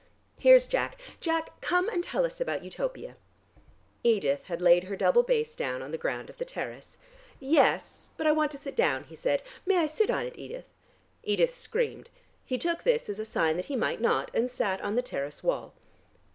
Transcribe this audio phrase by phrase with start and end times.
[0.39, 0.99] Here's Jack.
[1.19, 3.17] Jack, come and tell us about Utopia."
[4.03, 6.97] Edith had laid her double bass down on the ground of the terrace.
[7.39, 9.43] "Yes, but I want to sit down," he said.
[9.63, 10.65] "May I sit on it, Edith?"
[11.21, 12.09] Edith screamed.
[12.43, 15.43] He took this as a sign that he might not, and sat on the terrace
[15.43, 15.75] wall.